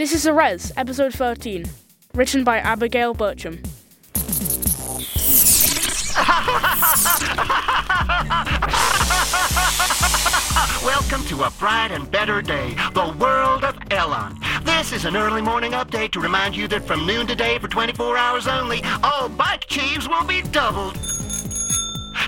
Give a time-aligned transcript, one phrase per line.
[0.00, 1.66] This is The Rez, episode 13,
[2.14, 3.60] written by Abigail Bertram.
[10.82, 14.40] Welcome to a bright and better day, the world of El-on.
[14.64, 18.16] This is an early morning update to remind you that from noon today for 24
[18.16, 20.96] hours only, all bike cheeves will be doubled.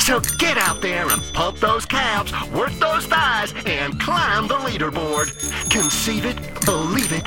[0.00, 5.30] So get out there and pump those calves, work those thighs, and climb the leaderboard.
[5.70, 6.36] Conceive it,
[6.66, 7.26] believe it,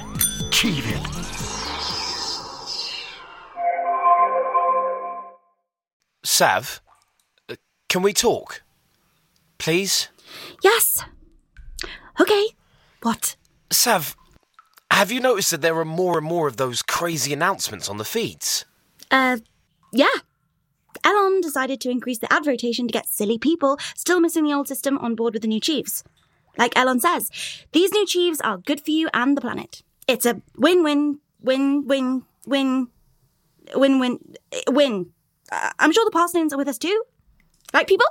[0.56, 1.04] achieve it.
[6.24, 6.82] Sav,
[7.50, 7.56] uh,
[7.90, 8.64] can we talk?
[9.58, 10.08] Please?
[10.64, 11.04] Yes.
[12.22, 12.48] Okay.
[13.02, 13.36] What?
[13.70, 14.16] Sav,
[14.90, 18.06] have you noticed that there are more and more of those crazy announcements on the
[18.06, 18.64] feeds?
[19.12, 19.40] Uh,
[19.92, 20.08] yeah.
[21.04, 24.70] El-on decided to increase the ad rotation to get silly people still missing the old
[24.70, 26.06] system on board with the new cheeves.
[26.58, 27.30] Like El-on says,
[27.74, 29.82] these new cheeves are good for you and the planet.
[30.08, 32.88] It's a win-win, win-win, win,
[33.74, 34.20] win-win,
[34.70, 35.12] win.
[35.52, 37.04] Uh, I'm sure the Parslins are with us too.
[37.74, 38.06] Right, people?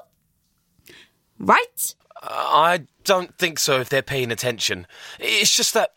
[1.38, 1.94] Right?
[2.22, 4.86] Uh, I don't think so if they're paying attention.
[5.20, 5.90] It's just that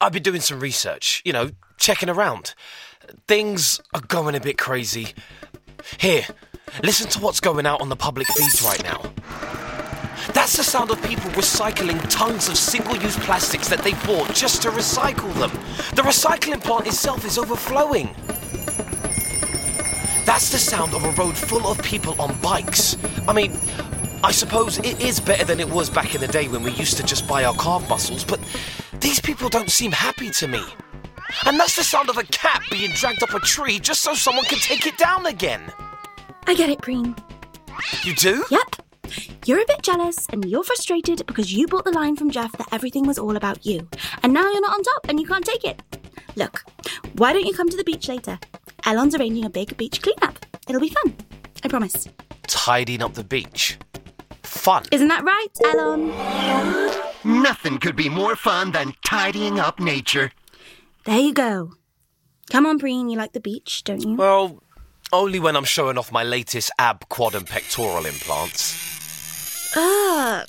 [0.00, 2.54] I've been doing some research, you know, checking around.
[3.26, 5.14] Things are going a bit crazy.
[5.98, 6.26] Here,
[6.82, 9.12] listen to what's going out on the public feeds right now.
[10.48, 14.62] That's the sound of people recycling tons of single use plastics that they bought just
[14.62, 15.50] to recycle them.
[15.94, 18.14] The recycling plant itself is overflowing.
[20.24, 22.96] That's the sound of a road full of people on bikes.
[23.28, 23.60] I mean,
[24.24, 26.96] I suppose it is better than it was back in the day when we used
[26.96, 28.40] to just buy our calf muscles, but
[29.00, 30.64] these people don't seem happy to me.
[31.44, 34.46] And that's the sound of a cat being dragged up a tree just so someone
[34.46, 35.60] can take it down again.
[36.46, 37.14] I get it, Preen.
[38.02, 38.46] You do?
[38.50, 38.77] Yep.
[39.48, 42.70] You're a bit jealous and you're frustrated because you bought the line from Jeff that
[42.70, 43.88] everything was all about you.
[44.22, 45.80] And now you're not on top and you can't take it.
[46.36, 46.64] Look,
[47.14, 48.38] why don't you come to the beach later?
[48.84, 50.44] El-on's arranging a big beach cleanup.
[50.68, 51.16] It'll be fun.
[51.64, 52.06] I promise.
[52.46, 53.78] Tidying up the beach.
[54.42, 54.84] Fun.
[54.92, 57.42] Isn't that right, El-on?
[57.42, 60.30] Nothing could be more fun than tidying up nature.
[61.06, 61.72] There you go.
[62.50, 64.14] Come on, Preen, you like the beach, don't you?
[64.14, 64.62] Well,
[65.10, 69.07] only when I'm showing off my latest ab, quad, and pectoral implants.
[69.76, 70.44] Ah,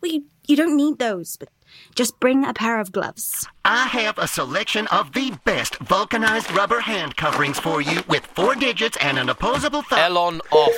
[0.00, 1.48] well, you, you don't need those, but
[1.94, 3.46] just bring a pair of gloves.
[3.64, 8.54] I have a selection of the best vulcanized rubber hand coverings for you with four
[8.54, 9.98] digits and an opposable thumb.
[9.98, 10.72] El-on off.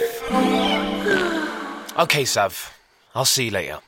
[1.98, 2.72] okay, Sav.
[3.14, 3.78] I'll see you later.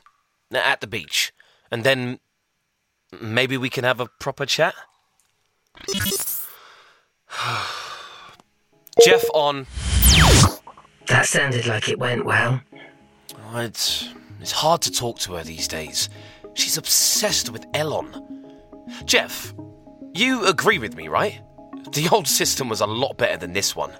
[0.53, 1.33] At the beach.
[1.71, 2.19] And then
[3.19, 4.75] maybe we can have a proper chat?
[9.03, 9.65] Jeff on.
[11.07, 12.61] That sounded like it went well.
[13.37, 14.09] Oh, it's,
[14.41, 16.09] it's hard to talk to her these days.
[16.53, 18.55] She's obsessed with El-on.
[19.05, 19.53] Jeff,
[20.13, 21.41] you agree with me, right?
[21.93, 23.91] The old system was a lot better than this one.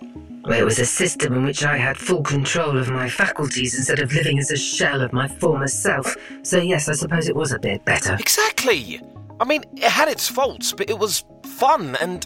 [0.43, 3.99] Well, it was a system in which I had full control of my faculties instead
[3.99, 6.15] of living as a shell of my former self.
[6.43, 8.15] So, yes, I suppose it was a bit better.
[8.19, 9.01] Exactly!
[9.39, 12.25] I mean, it had its faults, but it was fun and.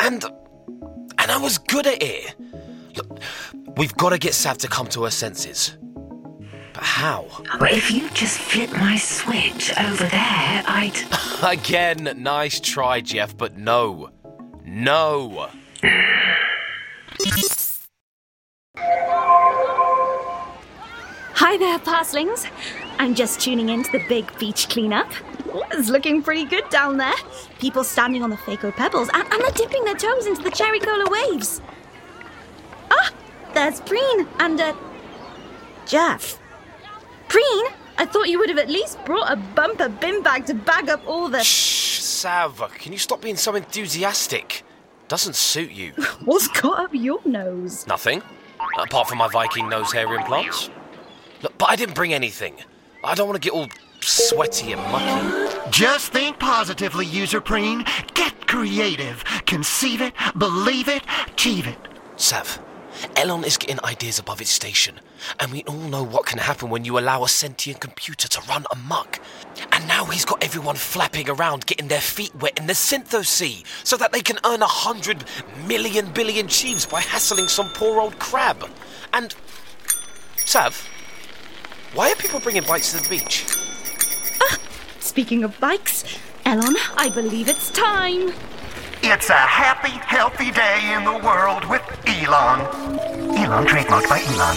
[0.00, 0.24] and.
[1.18, 2.34] and I was good at it.
[2.96, 3.20] Look,
[3.76, 5.78] we've got to get Sav to come to her senses.
[6.80, 7.26] But how?
[7.60, 10.96] Well, if you just flip my switch over there, I'd.
[11.42, 14.08] Again, nice try, Jeff, but no.
[14.64, 15.50] No.
[21.34, 22.50] Hi there, Parslings.
[22.98, 25.12] I'm just tuning in to the big beach cleanup.
[25.72, 27.12] It's looking pretty good down there.
[27.58, 30.80] People standing on the Faco pebbles and, and they're dipping their toes into the cherry
[30.80, 31.60] cola waves.
[32.90, 33.12] Ah,
[33.52, 34.74] there's Preen and uh,
[35.84, 36.39] Jeff.
[37.30, 40.90] Preen, I thought you would have at least brought a bumper bin bag to bag
[40.90, 41.44] up all the.
[41.44, 44.64] Shh, Sav, can you stop being so enthusiastic?
[45.06, 45.92] Doesn't suit you.
[46.24, 47.86] What's got up your nose?
[47.86, 48.20] Nothing.
[48.78, 50.70] Apart from my Viking nose hair implants.
[51.42, 52.56] Look, but I didn't bring anything.
[53.04, 53.68] I don't want to get all
[54.00, 55.70] sweaty and mucky.
[55.70, 57.84] Just think positively, user preen.
[58.14, 59.24] Get creative.
[59.46, 61.78] Conceive it, believe it, achieve it.
[62.16, 62.58] Sav,
[63.16, 65.00] El-on is getting ideas above its station,
[65.38, 68.64] and we all know what can happen when you allow a sentient computer to run
[68.72, 69.20] amok.
[69.72, 73.64] And now he's got everyone flapping around, getting their feet wet in the Syntho Sea,
[73.84, 75.24] so that they can earn a hundred
[75.66, 78.68] million billion cheeves by hassling some poor old crab.
[79.12, 79.34] And,
[80.36, 80.86] Sav,
[81.94, 83.44] why are people bringing bikes to the beach?
[84.40, 84.58] Ah,
[84.98, 86.04] speaking of bikes,
[86.44, 88.32] El-on, I believe it's time.
[89.02, 92.60] It's a happy, healthy day in the world with El-on.
[93.34, 94.56] El-on, trademarked by El-on.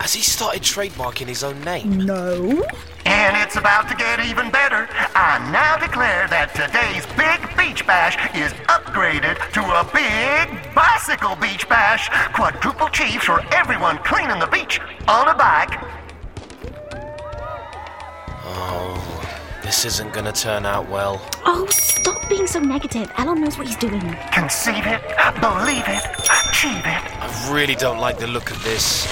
[0.00, 1.98] Has he started trademarking his own name?
[1.98, 2.66] No.
[3.06, 4.88] And it's about to get even better.
[5.14, 11.68] I now declare that today's Big Beach Bash is upgraded to a Big Bicycle Beach
[11.68, 12.08] Bash.
[12.34, 15.78] Quadruple cheeves for everyone cleaning the beach on a bike.
[18.44, 18.98] Oh,
[19.62, 21.22] this isn't gonna turn out well.
[21.46, 23.10] Oh, stop being so negative.
[23.18, 24.00] El-on knows what he's doing.
[24.32, 25.00] Conceive it,
[25.40, 26.04] believe it,
[26.48, 27.02] achieve it.
[27.20, 29.06] I really don't like the look of this.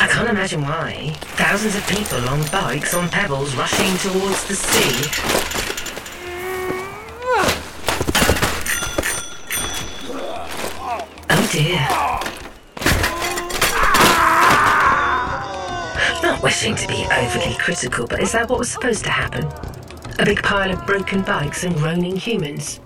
[0.00, 1.14] I can't imagine why.
[1.36, 5.10] Thousands of people on bikes on pebbles rushing towards the sea.
[11.28, 11.80] Oh dear.
[16.22, 19.48] Not wishing to be overly critical, but is that what was supposed to happen?
[20.18, 22.80] A big pile of broken bikes and groaning humans.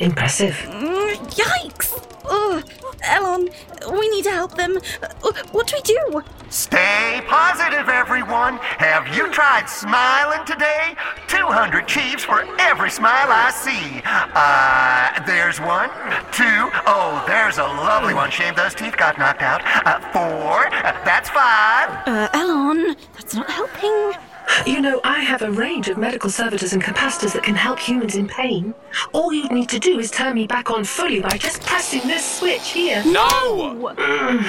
[0.00, 0.54] Impressive.
[0.68, 2.00] Mm, Yikes!
[2.28, 2.64] Ugh.
[3.06, 3.48] El-on,
[3.98, 4.78] we need to help them.
[5.02, 6.22] Uh, What do we do?
[6.48, 8.56] Stay positive, everyone.
[8.78, 10.94] Have you tried smiling today?
[11.28, 14.00] 200 cheeves for every smile I see.
[14.06, 15.90] Uh, there's one,
[16.32, 18.30] two, oh, there's a lovely one.
[18.30, 19.60] Shame those teeth got knocked out.
[19.86, 21.90] Uh, four, uh, that's five.
[22.08, 24.12] Uh, El-on, that's not helping.
[24.66, 28.14] You know, I have a range of medical servitors and capacitors that can help humans
[28.14, 28.74] in pain.
[29.12, 32.38] All you'd need to do is turn me back on fully by just pressing this
[32.38, 33.02] switch here.
[33.04, 33.94] No!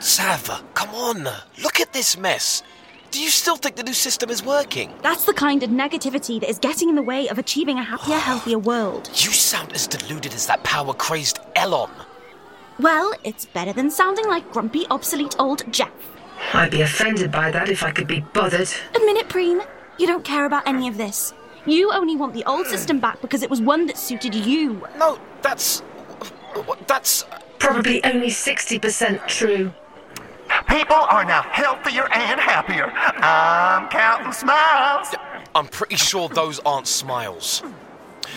[0.00, 1.28] Sav, come on.
[1.62, 2.62] Look at this mess.
[3.10, 4.92] Do you still think the new system is working?
[5.02, 8.18] That's the kind of negativity that is getting in the way of achieving a happier,
[8.18, 9.08] healthier world.
[9.12, 11.90] You sound as deluded as that power crazed El-on.
[12.78, 16.15] Well, it's better than sounding like grumpy, obsolete old Jeff.
[16.52, 18.68] I'd be offended by that if I could be bothered.
[18.94, 19.60] Admit it, Preen.
[19.98, 21.32] You don't care about any of this.
[21.66, 24.86] You only want the old system back because it was one that suited you.
[24.98, 25.82] No, that's.
[26.86, 27.24] That's.
[27.58, 29.72] Probably only 60% true.
[30.68, 32.92] People are now healthier and happier.
[32.94, 35.14] I'm counting smiles.
[35.54, 37.62] I'm pretty sure those aren't smiles.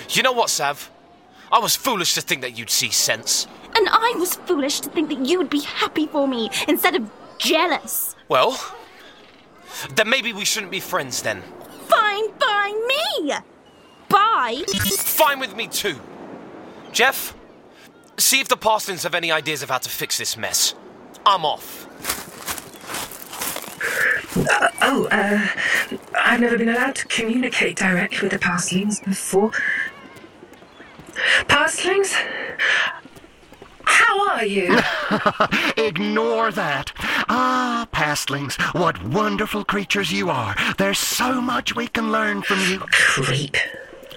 [0.09, 0.89] You know what, Sav?
[1.51, 3.47] I was foolish to think that you'd see sense.
[3.75, 7.09] And I was foolish to think that you would be happy for me instead of
[7.39, 8.15] jealous.
[8.27, 8.59] Well,
[9.95, 11.41] then maybe we shouldn't be friends then.
[11.87, 13.33] Fine by me!
[14.09, 14.63] Bye!
[14.67, 15.99] Fine with me too.
[16.91, 17.35] Jeff,
[18.17, 20.75] see if the Parslings have any ideas of how to fix this mess.
[21.25, 21.87] I'm off.
[24.81, 25.47] Oh, uh,
[26.15, 29.51] I've never been allowed to communicate directly with the Parslings before.
[31.47, 32.13] Parslings?
[33.83, 34.79] How are you?
[35.77, 36.91] Ignore that.
[37.31, 40.55] Ah, pastlings, what wonderful creatures you are.
[40.77, 42.79] There's so much we can learn from you.
[42.91, 43.55] Creep.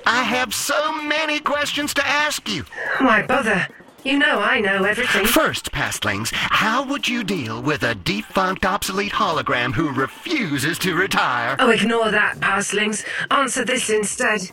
[0.07, 2.65] I have so many questions to ask you.
[2.99, 3.69] Why bother?
[4.03, 5.27] You know I know everything.
[5.27, 11.55] First, pastlings, how would you deal with a defunct obsolete hologram who refuses to retire?
[11.61, 13.05] Oh, ignore that, pastlings.
[13.31, 14.51] Answer this instead.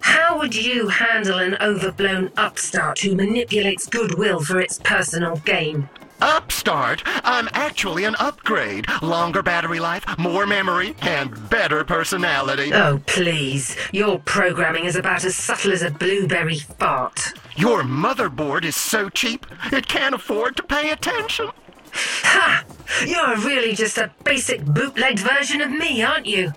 [0.00, 5.88] How would you handle an overblown upstart who manipulates goodwill for its personal gain?
[6.20, 7.02] Upstart?
[7.06, 8.86] I'm actually an upgrade.
[9.02, 12.72] Longer battery life, more memory, and better personality.
[12.72, 13.76] Oh, please.
[13.92, 17.32] Your programming is about as subtle as a blueberry fart.
[17.56, 21.50] Your motherboard is so cheap, it can't afford to pay attention.
[21.92, 22.64] Ha!
[23.06, 26.52] You're really just a basic bootlegged version of me, aren't you?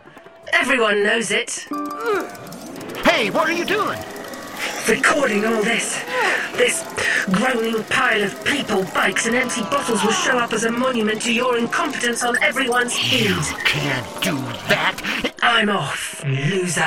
[0.52, 1.68] Everyone knows it.
[3.06, 4.00] Hey, what are you doing?
[4.88, 6.04] Recording all this.
[6.58, 6.84] This
[7.32, 11.34] groaning pile of people, bikes, and empty bottles will show up as a monument to
[11.34, 13.58] your incompetence on everyone's You feed.
[13.66, 14.36] can't do
[14.68, 15.32] that.
[15.42, 16.84] I'm off, loser.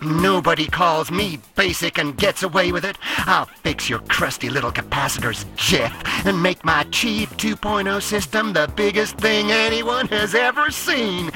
[0.00, 2.98] Nobody calls me basic and gets away with it.
[3.18, 9.16] I'll fix your crusty little capacitors, Jeff, and make my Chief 2.0 system the biggest
[9.18, 11.30] thing anyone has ever seen.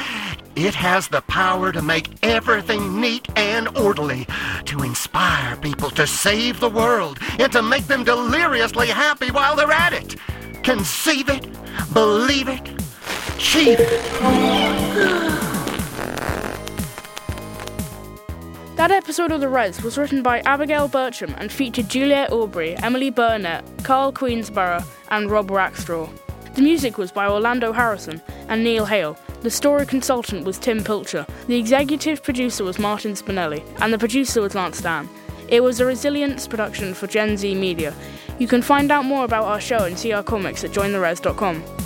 [0.56, 4.26] It has the power to make everything neat and orderly,
[4.64, 9.70] to inspire people to save the world, and to make them deliriously happy while they're
[9.70, 10.16] at it.
[10.62, 11.46] Conceive it,
[11.92, 12.70] believe it,
[13.36, 14.02] achieve it.
[18.76, 23.10] That episode of The Rez was written by Abigail Bertram and featured Juliet Aubrey, Emily
[23.10, 26.08] Burnett, Carl Queensborough, and Rob Rackstraw.
[26.54, 29.18] The music was by Orlando Harrison and Neil Hale.
[29.46, 31.24] The story consultant was Tim Pilcher.
[31.46, 35.08] The executive producer was Martin Spinelli, and the producer was Lance Dann.
[35.46, 37.94] It was a Rezilience production for Gen Z Media.
[38.40, 41.85] You can find out more about our show and see our comics at jointherez.com.